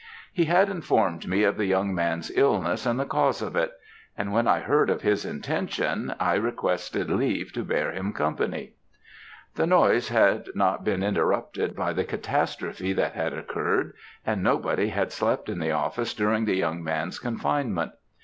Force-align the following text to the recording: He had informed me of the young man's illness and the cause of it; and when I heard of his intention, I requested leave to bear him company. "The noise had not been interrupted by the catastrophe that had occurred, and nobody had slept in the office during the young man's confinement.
He 0.33 0.45
had 0.45 0.67
informed 0.71 1.27
me 1.27 1.43
of 1.43 1.57
the 1.57 1.67
young 1.67 1.93
man's 1.93 2.31
illness 2.31 2.87
and 2.87 2.99
the 2.99 3.05
cause 3.05 3.39
of 3.43 3.55
it; 3.55 3.73
and 4.17 4.33
when 4.33 4.47
I 4.47 4.61
heard 4.61 4.89
of 4.89 5.03
his 5.03 5.25
intention, 5.25 6.15
I 6.19 6.33
requested 6.37 7.11
leave 7.11 7.53
to 7.53 7.63
bear 7.63 7.91
him 7.91 8.11
company. 8.11 8.73
"The 9.53 9.67
noise 9.67 10.09
had 10.09 10.47
not 10.55 10.83
been 10.83 11.03
interrupted 11.03 11.75
by 11.75 11.93
the 11.93 12.03
catastrophe 12.03 12.93
that 12.93 13.13
had 13.13 13.33
occurred, 13.35 13.93
and 14.25 14.41
nobody 14.41 14.87
had 14.87 15.11
slept 15.11 15.49
in 15.49 15.59
the 15.59 15.69
office 15.69 16.15
during 16.15 16.45
the 16.45 16.55
young 16.57 16.83
man's 16.83 17.19
confinement. 17.19 17.91